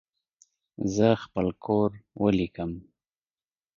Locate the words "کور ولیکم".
1.65-2.71